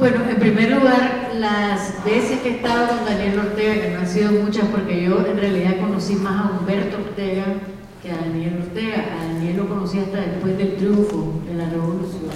Bueno, 0.00 0.20
en 0.30 0.36
primer 0.36 0.70
lugar, 0.70 1.30
las 1.36 2.02
veces 2.06 2.40
que 2.40 2.48
he 2.48 2.52
estado 2.52 2.88
con 2.88 3.04
Daniel 3.04 3.38
Ortega, 3.38 3.82
que 3.82 3.90
no 3.90 3.98
han 3.98 4.08
sido 4.08 4.32
muchas 4.32 4.64
porque 4.68 5.02
yo 5.02 5.26
en 5.26 5.36
realidad 5.36 5.78
conocí 5.78 6.14
más 6.14 6.40
a 6.40 6.58
Humberto 6.58 6.96
Ortega 6.96 7.44
que 8.02 8.10
a 8.10 8.16
Daniel 8.16 8.60
Ortega. 8.62 9.04
A 9.20 9.34
Daniel 9.34 9.58
lo 9.58 9.68
conocí 9.68 9.98
hasta 9.98 10.22
después 10.22 10.56
del 10.56 10.76
triunfo 10.76 11.42
de 11.46 11.54
la 11.54 11.68
revolución. 11.68 12.30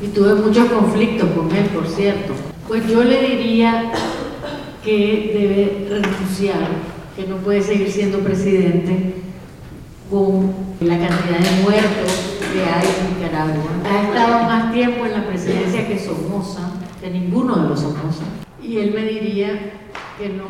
Y 0.00 0.06
tuve 0.06 0.36
muchos 0.36 0.72
conflictos 0.72 1.28
con 1.32 1.54
él, 1.54 1.66
por 1.66 1.86
cierto. 1.86 2.32
Pues 2.66 2.88
yo 2.88 3.04
le 3.04 3.20
diría 3.20 3.92
que 4.82 5.32
debe 5.34 6.00
renunciar, 6.00 6.66
que 7.14 7.26
no 7.26 7.36
puede 7.36 7.60
seguir 7.60 7.90
siendo 7.92 8.20
presidente 8.20 9.16
con 10.10 10.50
la 10.80 10.96
cantidad 10.96 11.40
de 11.40 11.62
muertos 11.62 12.38
que 12.54 12.60
hay 12.60 12.86
en 12.86 13.18
Nicaragua. 13.18 13.70
Ha 13.84 14.02
estado 14.02 14.44
más 14.44 14.72
tiempo 14.72 15.04
en 15.04 15.12
la 15.12 15.26
presidencia 15.26 15.86
que 15.86 15.98
Somoza, 15.98 16.70
que 17.02 17.10
ninguno 17.10 17.56
de 17.56 17.68
los 17.68 17.80
Somoza. 17.80 18.24
Y 18.62 18.78
él 18.78 18.94
me 18.94 19.02
diría 19.02 19.72
que 20.16 20.28
no. 20.28 20.44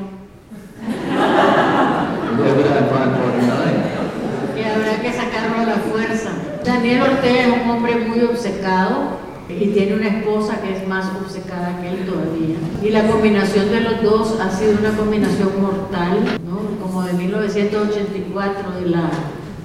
que 4.55 4.67
habrá 4.67 5.01
que 5.01 5.13
sacarlo 5.13 5.61
a 5.61 5.65
la 5.65 5.77
fuerza. 5.77 6.33
Daniel 6.63 7.01
Ortega 7.03 7.47
es 7.47 7.55
un 7.65 7.71
hombre 7.71 7.97
muy 7.97 8.21
obcecado 8.21 9.17
y 9.49 9.69
tiene 9.69 9.95
una 9.95 10.09
esposa 10.09 10.61
que 10.61 10.77
es 10.77 10.87
más 10.87 11.07
obcecada 11.25 11.81
que 11.81 11.89
él 11.89 12.05
todavía. 12.05 12.57
Y 12.83 12.91
la 12.91 13.07
combinación 13.07 13.71
de 13.71 13.81
los 13.81 14.03
dos 14.03 14.39
ha 14.39 14.51
sido 14.51 14.77
una 14.79 14.95
combinación 14.95 15.59
mortal, 15.59 16.23
¿no? 16.47 16.59
como 16.83 17.03
de 17.03 17.15
1984, 17.15 18.73
de 18.79 18.91
la, 18.91 19.11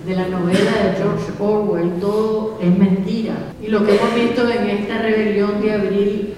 de 0.06 0.16
la 0.16 0.30
novela 0.30 0.72
de 0.72 0.94
George 0.96 1.34
Orwell, 1.38 2.00
todo 2.00 2.58
es 2.62 2.78
mentira. 2.78 3.34
Y 3.62 3.68
lo 3.68 3.86
que 3.86 3.98
hemos 3.98 4.16
visto 4.16 4.50
en 4.50 4.70
esta 4.70 5.00
rebelión 5.00 5.62
de 5.62 5.74
abril 5.74 6.34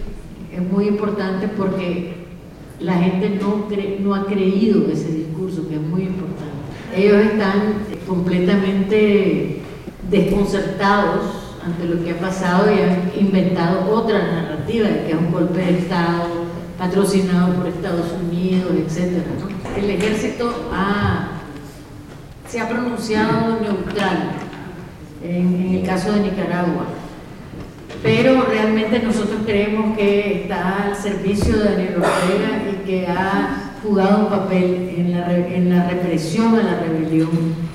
es 0.59 0.72
muy 0.72 0.88
importante 0.88 1.48
porque 1.48 2.13
la 2.80 2.94
gente 2.94 3.40
no, 3.41 4.16
ha 4.16 4.26
creído 4.26 4.89
ese 4.92 5.11
discurso, 5.11 5.67
que 5.67 5.75
es 5.75 5.81
muy 5.81 6.03
importante. 6.03 6.50
Ellos 6.95 7.17
están 7.25 7.73
completamente 8.08 9.61
desconcertados 10.09 11.56
ante 11.64 11.86
lo 11.86 12.03
que 12.03 12.11
ha 12.11 12.20
pasado 12.20 12.72
y 12.72 12.80
han 12.81 13.11
inventado 13.20 13.92
otra 13.92 14.20
narrativa 14.20 14.88
que 14.88 15.11
es 15.11 15.17
un 15.17 15.31
golpe 15.31 15.59
de 15.59 15.80
Estado 15.80 16.50
patrocinado 16.78 17.55
por 17.55 17.67
Estados 17.67 18.08
Unidos, 18.26 18.72
etc. 18.72 19.22
El 19.78 19.89
ejército 19.89 20.53
se 22.48 22.59
ha 22.59 22.70
pronunciado 22.70 23.59
neutral 23.61 24.31
en, 25.22 25.76
el 25.76 25.86
caso 25.86 26.14
de 26.14 26.22
Nicaragua, 26.22 26.86
pero 28.02 28.45
realmente 28.50 29.00
nosotros 29.00 29.42
creemos 29.45 29.97
que 29.97 30.44
está 30.44 30.86
al 30.86 30.95
servicio 30.95 31.58
de 31.58 31.64
Daniel 31.64 31.95
Ortega 31.95 32.64
y 32.72 32.86
que 32.86 33.08
ha 33.08 33.73
jugado 33.83 34.25
un 34.25 34.30
papel 34.30 34.94
en 34.97 35.11
la, 35.11 35.38
en 35.38 35.69
la 35.69 35.89
represión 35.89 36.55
a 36.55 36.64
la 36.64 36.80
rebelión 36.80 37.70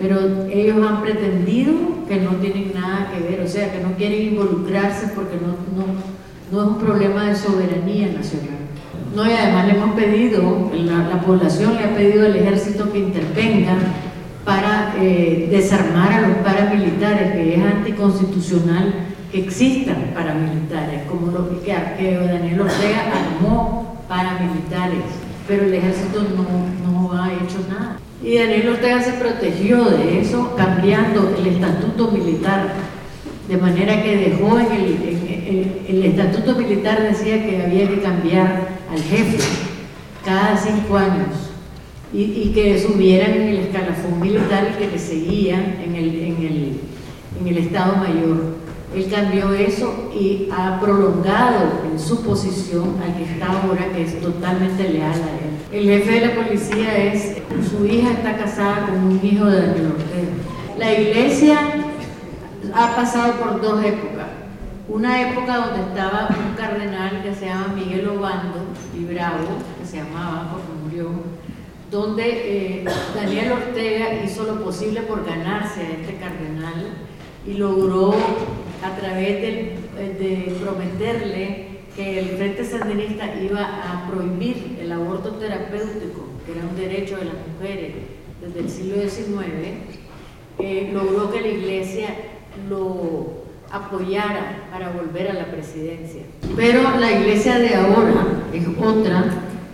pero 0.00 0.46
ellos 0.50 0.78
han 0.86 1.02
pretendido 1.02 1.74
que 2.08 2.16
no 2.16 2.30
tienen 2.36 2.72
nada 2.74 3.12
que 3.12 3.22
ver, 3.22 3.42
o 3.42 3.46
sea, 3.46 3.70
que 3.70 3.80
no 3.80 3.92
quieren 3.98 4.32
involucrarse 4.32 5.08
porque 5.14 5.36
no, 5.36 5.58
no, 5.76 6.62
es 6.62 6.68
un 6.68 6.78
problema 6.78 7.26
de 7.26 7.36
soberanía 7.36 8.06
nacional. 8.06 8.60
No, 9.14 9.26
y 9.26 9.32
además 9.32 9.66
le 9.66 9.74
hemos 9.74 9.94
pedido, 9.94 10.70
la, 10.72 11.20
población 11.20 11.74
le 11.74 11.84
ha 11.84 11.94
pedido 11.94 12.24
al 12.24 12.34
ejército 12.34 12.90
que 12.90 12.98
intervenga 12.98 13.74
para 14.46 14.94
eh, 14.98 15.48
desarmar 15.50 16.12
a 16.12 16.20
los 16.22 16.38
paramilitares, 16.38 17.32
que 17.32 17.56
es 17.56 17.62
anticonstitucional 17.62 18.94
que 19.30 19.40
existan 19.40 20.12
paramilitares, 20.14 21.02
como 21.08 21.30
lo 21.30 21.62
que, 21.62 21.72
Daniel 21.72 22.60
Ortega 22.60 23.12
armó 23.12 24.04
paramilitares, 24.08 25.04
pero 25.46 25.64
el 25.64 25.74
ejército 25.74 26.22
no, 26.22 26.90
no 26.90 27.12
ha 27.22 27.32
hecho 27.32 27.64
nada. 27.68 27.98
Y 28.22 28.36
Daniel 28.36 28.70
Ortega 28.70 29.02
se 29.02 29.12
protegió 29.12 29.84
de 29.84 30.20
eso 30.20 30.54
cambiando 30.56 31.34
el 31.38 31.46
estatuto 31.46 32.10
militar, 32.10 32.74
de 33.48 33.56
manera 33.56 34.02
que 34.02 34.16
dejó 34.16 34.58
en 34.58 34.72
el, 34.72 35.74
el, 35.88 36.04
estatuto 36.04 36.54
militar 36.54 37.02
decía 37.02 37.44
que 37.44 37.62
había 37.62 37.88
que 37.88 38.00
cambiar 38.00 38.68
al 38.92 39.02
jefe 39.02 39.38
cada 40.24 40.56
cinco 40.56 40.96
años 40.96 41.50
y, 42.12 42.52
que 42.54 42.80
subieran 42.80 43.32
en 43.32 43.48
el 43.48 43.58
escalafón 43.58 44.20
militar 44.20 44.76
que 44.78 44.88
le 44.88 44.98
seguían 44.98 45.76
en 45.84 45.94
el, 45.94 46.08
en 46.16 46.36
el, 46.36 46.80
en 47.40 47.48
el 47.48 47.58
Estado 47.58 47.96
Mayor. 47.96 48.59
Él 48.94 49.08
cambió 49.08 49.52
eso 49.52 50.10
y 50.12 50.48
ha 50.50 50.80
prolongado 50.80 51.82
en 51.90 51.98
su 51.98 52.22
posición 52.22 52.96
al 53.00 53.16
que 53.16 53.22
está 53.22 53.46
ahora, 53.46 53.92
que 53.92 54.02
es 54.02 54.20
totalmente 54.20 54.88
leal 54.88 55.12
a 55.12 55.14
él. 55.14 55.50
El 55.72 55.84
jefe 55.84 56.20
de 56.20 56.26
la 56.26 56.34
policía 56.34 56.96
es, 56.96 57.36
su 57.70 57.86
hija 57.86 58.10
está 58.12 58.36
casada 58.36 58.86
con 58.86 59.04
un 59.04 59.20
hijo 59.22 59.46
de 59.46 59.66
Daniel 59.66 59.92
Ortega. 59.92 60.32
La 60.76 60.92
iglesia 60.92 61.58
ha 62.74 62.96
pasado 62.96 63.34
por 63.34 63.60
dos 63.60 63.84
épocas. 63.84 64.26
Una 64.88 65.30
época 65.30 65.56
donde 65.56 65.82
estaba 65.82 66.28
un 66.28 66.56
cardenal 66.56 67.22
que 67.22 67.32
se 67.32 67.46
llama 67.46 67.74
Miguel 67.76 68.08
Obando 68.08 68.58
y 68.98 69.04
Bravo, 69.04 69.46
que 69.78 69.86
se 69.86 69.98
llamaba 69.98 70.50
porque 70.50 70.82
murió, 70.82 71.10
donde 71.92 72.24
eh, 72.24 72.84
Daniel 73.14 73.52
Ortega 73.52 74.24
hizo 74.24 74.44
lo 74.44 74.64
posible 74.64 75.02
por 75.02 75.24
ganarse 75.24 75.80
a 75.80 75.90
este 75.90 76.16
cardenal 76.16 76.86
y 77.46 77.54
logró 77.54 78.14
a 78.82 78.96
través 78.96 79.42
de, 79.42 80.56
prometerle 80.60 81.66
que 81.96 82.18
el 82.18 82.26
Frente 82.36 82.64
Sandinista 82.64 83.34
iba 83.40 83.60
a 83.62 84.10
prohibir 84.10 84.78
el 84.80 84.92
aborto 84.92 85.30
terapéutico, 85.32 86.26
que 86.46 86.52
era 86.52 86.66
un 86.66 86.76
derecho 86.76 87.16
de 87.16 87.26
las 87.26 87.34
mujeres 87.54 87.92
desde 88.40 88.60
el 88.60 88.70
siglo 88.70 89.02
XIX, 89.02 89.46
eh, 90.58 90.90
logró 90.92 91.30
que 91.30 91.40
la 91.40 91.48
iglesia 91.48 92.08
lo 92.68 93.40
apoyara 93.70 94.68
para 94.70 94.90
volver 94.90 95.30
a 95.30 95.34
la 95.34 95.46
presidencia. 95.46 96.22
Pero 96.56 96.82
la 96.98 97.12
iglesia 97.12 97.58
de 97.58 97.74
ahora 97.74 98.26
es 98.52 98.66
otra. 98.78 99.24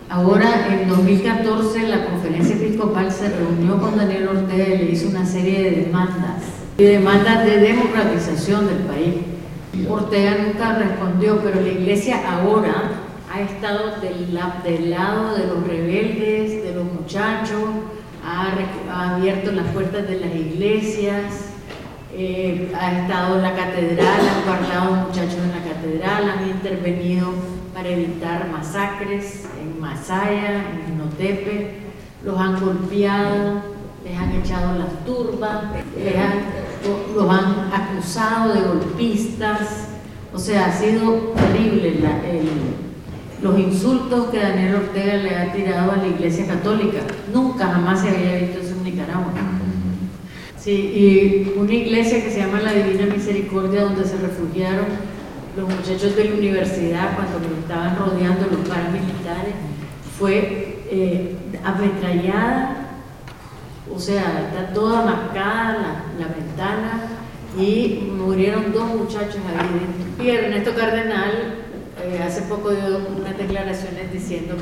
Ahora, 0.09 0.69
en 0.71 0.89
2014, 0.89 1.89
la 1.89 2.07
conferencia 2.07 2.55
episcopal 2.55 3.11
se 3.11 3.29
reunió 3.29 3.81
con 3.81 3.97
Daniel 3.97 4.29
Ortega 4.29 4.69
y 4.69 4.79
le 4.79 4.91
hizo 4.93 5.09
una 5.09 5.27
serie 5.27 5.63
de 5.63 5.71
demandas 5.83 6.66
y 6.79 6.85
demandas 6.85 7.45
de 7.45 7.59
democratización 7.59 8.67
del 8.67 8.79
país. 8.79 9.15
Ortega 9.89 10.37
nunca 10.43 10.79
respondió, 10.79 11.41
pero 11.43 11.61
la 11.61 11.69
iglesia 11.69 12.21
ahora 12.29 13.03
ha 13.33 13.41
estado 13.41 14.01
del, 14.01 14.35
lado 14.91 15.37
de 15.37 15.47
los 15.47 15.67
rebeldes, 15.67 16.63
de 16.63 16.73
los 16.75 16.85
muchachos, 16.85 17.61
ha, 18.25 19.15
abierto 19.15 19.53
las 19.53 19.67
puertas 19.69 20.09
de 20.09 20.21
las 20.21 20.35
iglesias, 20.35 21.51
eh, 22.15 22.73
ha 22.79 23.01
estado 23.01 23.37
en 23.37 23.43
la 23.43 23.55
catedral, 23.55 24.21
han 24.21 24.45
guardado 24.45 25.07
muchachos 25.07 25.39
en 25.43 25.51
la 25.51 25.75
catedral, 25.75 26.31
han 26.31 26.49
intervenido 26.49 27.33
para 27.75 27.89
evitar 27.89 28.49
masacres 28.51 29.47
en 29.61 29.79
Masaya, 29.81 30.65
en 30.87 30.99
Notepe, 30.99 31.75
los 32.25 32.39
han 32.39 32.59
golpeado, 32.59 33.63
les 34.03 34.19
han 34.19 34.33
echado 34.33 34.79
las 34.79 35.05
turbas, 35.05 35.65
les 35.97 36.17
han 36.17 36.66
los 37.15 37.31
han 37.31 37.71
acusado 37.73 38.55
de 38.55 38.61
golpistas, 38.61 39.89
o 40.33 40.39
sea, 40.39 40.67
ha 40.67 40.73
sido 40.73 41.33
terrible 41.35 42.01
los 43.43 43.59
insultos 43.59 44.27
que 44.31 44.39
Daniel 44.39 44.77
Ortega 44.77 45.17
le 45.17 45.37
ha 45.37 45.53
tirado 45.53 45.93
a 45.93 45.97
la 45.97 46.07
Iglesia 46.07 46.47
Católica. 46.47 46.99
Nunca 47.33 47.67
jamás 47.67 48.01
se 48.01 48.09
había 48.09 48.39
visto 48.39 48.61
eso 48.61 48.75
en 48.77 48.85
Nicaragua. 48.85 49.33
Sí, 50.59 50.73
y 50.73 51.59
una 51.59 51.73
iglesia 51.73 52.25
que 52.25 52.31
se 52.31 52.41
llama 52.41 52.61
la 52.61 52.73
Divina 52.73 53.07
Misericordia, 53.07 53.83
donde 53.83 54.05
se 54.05 54.17
refugiaron 54.17 54.87
los 55.57 55.69
muchachos 55.69 56.17
de 56.17 56.25
la 56.25 56.35
universidad 56.35 57.15
cuando 57.15 57.39
me 57.49 57.61
estaban 57.61 57.97
rodeando 57.97 58.47
los 58.51 58.69
paramilitares, 58.69 59.55
fue 60.19 60.83
eh, 60.91 61.37
ametrallada 61.65 62.87
o 63.95 63.99
sea, 63.99 64.49
está 64.49 64.75
toda 64.75 65.03
marcada 65.03 66.03
la, 66.19 66.27
ventana 66.29 67.03
y 67.59 68.11
murieron 68.17 68.73
dos 68.73 68.89
muchachos 68.95 69.41
ahí 69.49 69.67
dentro. 69.79 70.25
Y 70.25 70.31
Ernesto 70.31 70.75
Cardenal 70.75 71.55
eh, 72.05 72.21
hace 72.23 72.43
poco 72.43 72.71
dio 72.71 73.01
unas 73.17 73.37
declaraciones 73.39 74.13
diciendo 74.13 74.55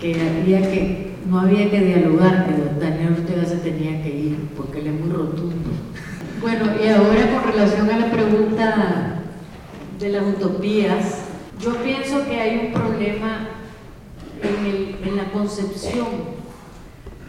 que, 0.00 0.14
había 0.40 0.60
que 0.60 1.14
no 1.28 1.40
había 1.40 1.70
que 1.70 1.80
dialogar, 1.80 2.46
que 2.46 2.84
Daniel 2.84 3.14
Ortega 3.14 3.44
se 3.46 3.56
tenía 3.56 4.02
que 4.02 4.10
ir, 4.10 4.38
porque 4.56 4.80
él 4.80 4.88
es 4.88 5.00
muy 5.00 5.10
rotundo. 5.10 5.70
Bueno, 6.40 6.64
y 6.82 6.88
ahora 6.88 7.30
con 7.30 7.52
relación 7.52 7.90
a 7.90 7.98
la 7.98 8.10
pregunta 8.10 9.20
de 9.98 10.08
las 10.10 10.22
utopías, 10.26 11.20
yo 11.60 11.76
pienso 11.76 12.26
que 12.26 12.38
hay 12.38 12.66
un 12.66 12.72
problema 12.72 13.48
en, 14.42 15.08
en 15.08 15.16
la 15.16 15.30
concepción 15.30 16.34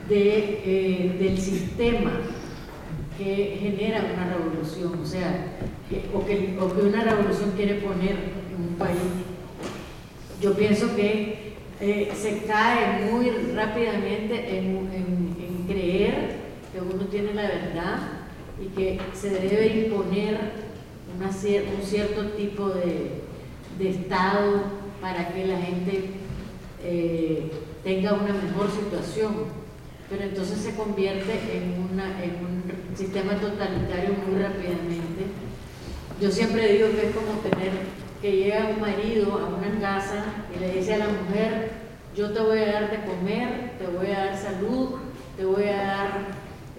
de, 0.09 0.61
eh, 0.65 1.17
del 1.19 1.37
sistema 1.39 2.11
que 3.17 3.57
genera 3.61 4.03
una 4.13 4.35
revolución, 4.35 4.99
o 5.01 5.05
sea, 5.05 5.57
o, 6.13 6.25
que, 6.25 6.57
una 6.59 7.03
revolución 7.03 7.53
quiere 7.55 7.75
poner 7.75 8.11
en 8.11 8.69
un 8.69 8.75
país. 8.75 8.97
yo 10.41 10.53
pienso 10.53 10.95
que 10.95 11.55
eh, 11.79 12.11
se 12.15 12.43
cae 12.45 13.11
muy 13.11 13.29
rápidamente 13.53 14.57
en, 14.57 15.25
creer 15.67 16.35
que 16.71 16.79
uno 16.79 17.05
tiene 17.05 17.33
la 17.33 17.41
verdad 17.41 17.97
y 18.61 18.67
que 18.67 18.99
se 19.15 19.31
debe 19.31 19.85
imponer 19.85 20.37
un 21.17 21.83
cierto 21.83 22.29
tipo 22.37 22.69
de, 22.69 23.23
estado 23.89 24.61
para 25.01 25.29
que 25.29 25.47
la 25.47 25.57
gente 25.57 26.11
eh, 26.83 27.51
tenga 27.83 28.13
una 28.13 28.33
mejor 28.33 28.69
situación 28.69 29.33
pero 30.09 30.23
entonces 30.23 30.59
se 30.59 30.75
convierte 30.75 31.33
en, 31.57 31.89
una, 31.91 32.23
en 32.23 32.35
un 32.45 32.95
sistema 32.95 33.33
totalitario 33.33 34.11
muy 34.27 34.41
rápidamente. 34.41 35.25
Yo 36.21 36.31
siempre 36.31 36.73
digo 36.73 36.89
que 36.91 37.07
es 37.07 37.15
como 37.15 37.39
tener 37.39 37.71
que 38.21 38.31
llega 38.31 38.69
un 38.69 38.81
marido 38.81 39.33
a 39.33 39.47
una 39.47 39.79
casa 39.79 40.23
y 40.55 40.59
le 40.59 40.73
dice 40.73 40.93
a 40.93 40.99
la 40.99 41.07
mujer, 41.07 41.71
yo 42.15 42.31
te 42.31 42.39
voy 42.39 42.59
a 42.59 42.71
dar 42.71 42.91
de 42.91 43.03
comer, 43.03 43.71
te 43.77 43.87
voy 43.87 44.07
a 44.07 44.25
dar 44.25 44.37
salud, 44.37 44.99
te 45.35 45.43
voy 45.43 45.67
a 45.67 45.75
dar 45.75 46.11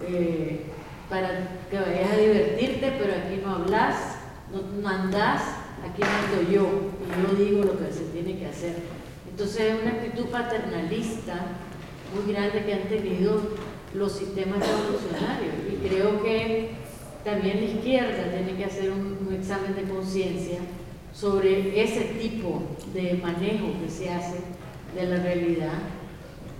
eh, 0.08 0.62
para 1.10 1.28
que 1.70 1.78
vayas 1.78 2.12
a 2.12 2.16
divertirte, 2.16 2.92
pero 2.98 3.12
aquí 3.12 3.40
no 3.44 3.56
hablas, 3.56 4.16
no, 4.52 4.62
no 4.80 4.88
andás, 4.88 5.42
aquí 5.84 6.02
mando 6.02 6.50
yo, 6.50 6.66
y 7.02 7.22
yo 7.22 7.44
digo 7.44 7.64
lo 7.64 7.78
que 7.78 7.92
se 7.92 8.04
tiene 8.04 8.38
que 8.38 8.46
hacer. 8.46 8.76
Entonces 9.28 9.60
es 9.60 9.82
una 9.82 9.92
actitud 9.92 10.26
paternalista 10.26 11.34
muy 12.14 12.32
grande 12.32 12.64
que 12.64 12.74
han 12.74 12.88
tenido 12.88 13.42
los 13.94 14.12
sistemas 14.12 14.58
revolucionarios. 14.60 15.54
Y 15.72 15.88
creo 15.88 16.22
que 16.22 16.70
también 17.24 17.60
la 17.60 17.66
izquierda 17.66 18.30
tiene 18.30 18.56
que 18.56 18.64
hacer 18.64 18.90
un, 18.90 19.16
examen 19.34 19.74
de 19.74 19.82
conciencia 19.82 20.58
sobre 21.12 21.82
ese 21.82 22.00
tipo 22.20 22.62
de 22.94 23.14
manejo 23.14 23.66
que 23.82 23.90
se 23.90 24.10
hace 24.10 24.36
de 24.94 25.06
la 25.06 25.22
realidad. 25.22 25.78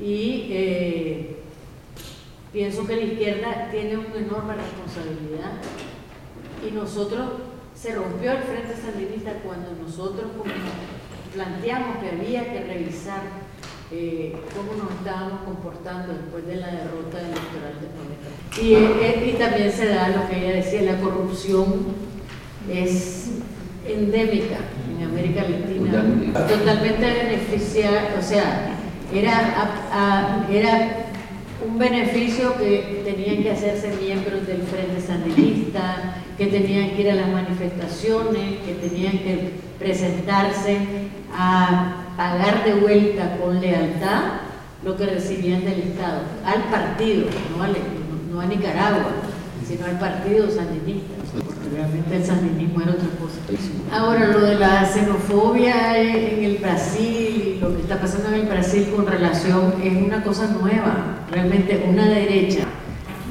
Y 0.01 0.49
eh, 0.51 1.37
pienso 2.53 2.87
que 2.87 2.97
la 2.97 3.03
izquierda 3.03 3.69
tiene 3.71 3.97
una 3.97 4.17
enorme 4.17 4.55
responsabilidad 4.57 5.53
y 6.67 6.73
nosotros 6.73 7.29
se 7.75 7.95
rompió 7.95 8.33
el 8.33 8.43
Frente 8.43 8.77
Sandinista 8.77 9.33
cuando 9.45 9.71
nosotros 9.83 10.31
planteamos 11.35 11.99
que 11.99 12.11
había 12.11 12.53
que 12.53 12.65
revisar 12.65 13.46
eh, 13.93 14.35
cómo 14.55 14.83
nos 14.83 14.93
estábamos 14.99 15.43
comportando 15.45 16.13
después 16.13 16.47
de 16.47 16.57
la 16.57 16.67
derrota 16.67 17.21
electoral 17.21 17.75
de 17.81 17.97
y, 18.63 18.75
eh, 18.75 19.33
y 19.35 19.39
también 19.39 19.71
se 19.71 19.87
da 19.87 20.09
lo 20.09 20.29
que 20.29 20.39
ella 20.39 20.57
decía, 20.57 20.83
la 20.83 20.99
corrupción 20.99 21.87
es 22.71 23.31
endémica 23.87 24.57
en 24.91 25.05
América 25.05 25.43
Latina, 25.43 26.05
totalmente. 26.49 27.07
Beneficiada, 27.07 28.17
o 28.19 28.23
sea, 28.23 28.77
era, 29.13 30.47
era 30.51 31.06
un 31.65 31.79
beneficio 31.79 32.57
que 32.59 33.03
tenían 33.05 33.43
que 33.43 33.53
hacerse 33.53 33.95
miembros 34.03 34.47
del 34.47 34.63
Frente 34.63 35.01
Sandinista, 35.01 36.17
que 36.37 36.47
tenían 36.47 36.91
que 36.91 37.03
ir 37.03 37.11
a 37.11 37.15
las 37.15 37.29
manifestaciones, 37.29 38.61
que 38.65 38.75
tenían 38.75 39.19
que 39.19 39.53
presentarse 39.79 40.79
a 41.33 42.05
pagar 42.17 42.65
de 42.65 42.75
vuelta 42.75 43.37
con 43.39 43.61
lealtad 43.61 44.23
lo 44.85 44.97
que 44.97 45.07
recibían 45.07 45.65
del 45.65 45.81
Estado, 45.81 46.21
al 46.45 46.63
partido, 46.65 47.27
no, 48.31 48.41
a 48.41 48.47
Nicaragua, 48.47 49.13
sino 49.67 49.87
al 49.87 49.99
partido 49.99 50.49
sandinista, 50.49 51.15
realmente 51.75 52.17
el 52.17 52.25
sandinismo 52.25 52.83
era 52.83 52.93
otra 52.93 53.09
cosa. 53.19 53.41
Ahora, 53.91 54.29
lo 54.29 54.41
de 54.41 54.55
la 54.57 54.87
xenofobia 54.87 55.99
en 55.99 56.45
el 56.45 56.59
Brasil, 56.59 57.56
está 57.87 58.01
pasando 58.01 58.31
en 58.31 58.43
el 58.43 58.49
Brasil 58.49 58.89
con 58.95 59.07
relación, 59.07 59.75
es 59.81 59.93
una 59.95 60.21
cosa 60.25 60.49
nueva, 60.61 61.21
realmente 61.31 61.87
una 61.89 62.09
derecha, 62.09 62.65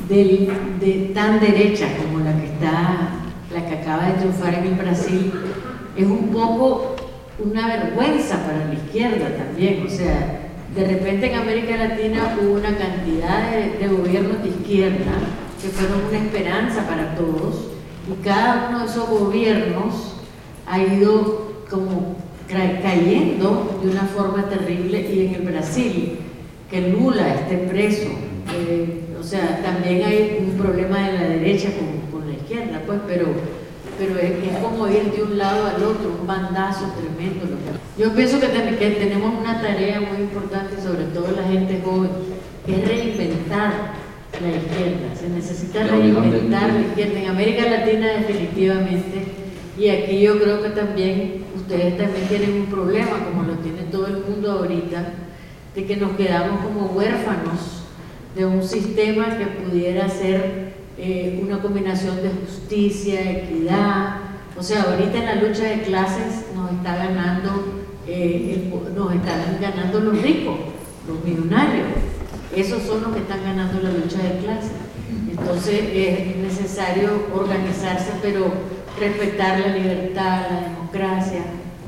de 0.07 1.12
tan 1.13 1.42
derecha 1.42 1.88
como 1.98 2.24
la 2.24 2.31
que 2.40 2.46
está, 2.46 3.10
la 3.54 3.66
que 3.68 3.75
acaba 3.75 4.06
de 4.06 4.13
triunfar 4.13 4.54
en 4.54 4.63
el 4.63 4.75
Brasil, 4.75 5.34
es 5.98 6.06
un 6.06 6.30
poco 6.30 6.96
una 7.38 7.68
vergüenza 7.68 8.46
para 8.46 8.66
la 8.68 8.74
izquierda 8.75 9.36
también. 9.36 9.86
O 9.86 9.90
sea, 9.90 10.40
de 10.74 10.88
repente 10.88 11.34
en 11.34 11.38
América 11.38 11.75
Latina 11.75 12.38
hubo 12.42 12.54
una 12.54 12.78
cantidad 12.78 13.51
de, 13.51 13.88
gobiernos 13.90 14.42
de 14.42 14.50
izquierda 14.50 15.12
que 15.62 15.68
fueron 15.68 16.06
una 16.08 16.18
esperanza 16.18 16.88
para 16.88 17.13
todos 17.16 17.72
y 18.10 18.24
cada 18.24 18.69
uno 18.69 18.80
de 18.80 18.86
esos 18.86 19.10
gobiernos 19.10 20.16
ha 20.66 20.80
ido 20.80 21.51
como 21.69 22.25
cayendo 22.47 23.80
de 23.83 23.89
una 23.89 24.03
forma 24.03 24.47
terrible 24.50 25.01
y 25.01 25.27
en 25.27 25.36
el 25.36 25.42
Brasil, 25.42 26.19
que 26.69 26.89
Lula 26.89 27.36
esté 27.36 27.57
preso, 27.57 28.09
eh, 28.53 29.01
o 29.19 29.24
sea, 29.24 29.62
también 29.63 30.03
hay 30.03 30.38
un 30.39 30.57
problema 30.57 31.07
de 31.07 31.13
la 31.13 31.27
derecha 31.30 31.69
con, 31.71 32.19
con 32.19 32.30
la 32.30 32.36
izquierda, 32.36 32.81
pues, 32.86 33.00
pero 33.07 33.25
pero 33.97 34.19
es, 34.19 34.57
como 34.62 34.88
ir 34.88 35.12
de 35.12 35.24
un 35.24 35.38
lado 35.38 35.68
al 35.68 35.83
otro, 35.83 36.18
un 36.19 36.27
bandazo 36.27 36.92
tremendo. 36.97 37.45
Yo 37.97 38.13
pienso 38.13 38.39
que, 38.39 38.48
tenemos 38.48 39.33
una 39.39 39.62
tarea 39.62 40.01
muy 40.01 40.21
importante, 40.21 40.81
sobre 40.81 41.06
todo 41.06 41.27
la 41.31 41.48
gente 41.48 41.81
joven, 41.83 42.09
que 42.65 42.75
es 42.75 42.88
reinventar 42.88 43.94
la 44.41 44.50
izquierda. 44.50 45.15
Se 45.18 45.30
necesita 45.30 45.83
reinventar 45.83 46.74
la 46.74 46.81
izquierda. 46.81 47.19
En 47.21 47.30
América 47.30 47.69
Latina 47.69 48.07
definitivamente, 48.07 49.24
y 49.77 49.89
aquí 49.89 50.19
yo 50.19 50.39
creo 50.39 50.62
que 50.62 50.69
también 50.69 51.44
ustedes 51.65 51.97
también 51.97 52.27
tienen 52.27 52.53
un 52.62 52.65
problema, 52.67 53.25
como 53.25 53.44
lo 53.44 53.56
tiene 53.56 53.83
todo 53.91 54.06
el 54.06 54.19
mundo 54.19 54.51
ahorita, 54.51 55.13
de 55.73 55.85
que 55.85 55.97
nos 55.97 56.12
quedamos 56.15 56.63
como 56.63 56.91
huérfanos 56.91 57.85
de 58.35 58.45
un 58.45 58.62
sistema 58.62 59.35
que 59.38 59.47
pudiera 59.47 60.07
ser 60.07 60.75
eh, 60.97 61.39
una 61.44 61.62
combinación 61.62 62.17
de 62.17 62.29
justicia, 62.29 63.31
equidad. 63.31 64.17
O 64.57 64.62
sea, 64.62 64.83
ahorita 64.83 65.17
en 65.17 65.25
la 65.25 65.35
lucha 65.35 65.63
de 65.63 65.81
clases 65.81 66.45
nos 66.56 66.71
está 66.71 66.97
ganando, 66.97 67.81
eh, 68.07 68.71
nos 68.95 69.13
están 69.15 69.57
ganando 69.59 70.00
los 70.01 70.21
ricos, 70.21 70.57
los 71.07 71.23
millonarios. 71.23 71.88
Esos 72.56 72.83
son 72.83 73.01
los 73.01 73.13
que 73.13 73.21
están 73.21 73.44
ganando 73.44 73.81
la 73.81 73.89
lucha 73.89 74.19
de 74.19 74.38
clases. 74.38 74.71
Entonces 75.29 75.81
es 75.94 76.35
necesario 76.38 77.09
organizarse, 77.33 78.12
pero 78.21 78.53
respetar 79.00 79.59
la 79.59 79.68
libertad, 79.75 80.47
la 80.50 80.62
democracia. 80.62 81.42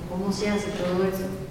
¿Cómo 0.09 0.31
se 0.31 0.49
hace 0.49 0.69
todo 0.71 1.03
eso? 1.07 1.46